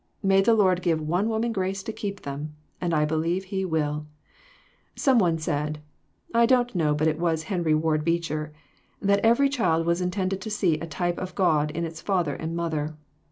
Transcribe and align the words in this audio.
May 0.23 0.41
the 0.41 0.55
Lord 0.55 0.81
give 0.81 0.99
one 0.99 1.29
woman 1.29 1.51
grace 1.51 1.83
to 1.83 1.93
keep 1.93 2.21
them, 2.21 2.55
and 2.81 2.91
I 2.91 3.05
believe 3.05 3.43
He 3.43 3.63
will. 3.65 4.07
Some 4.95 5.19
one 5.19 5.37
said 5.37 5.79
I 6.33 6.47
don't 6.47 6.73
know 6.73 6.95
but 6.95 7.07
it 7.07 7.19
was 7.19 7.43
Henry 7.43 7.75
Ward 7.75 8.03
Beecher 8.03 8.51
that 8.99 9.19
every 9.23 9.47
child 9.47 9.85
was 9.85 10.01
intended 10.01 10.41
to 10.41 10.49
see 10.49 10.79
a 10.79 10.87
type 10.87 11.19
of 11.19 11.35
God 11.35 11.69
in 11.69 11.85
its 11.85 12.01
father 12.01 12.33
and 12.33 12.55
mother. 12.55 12.97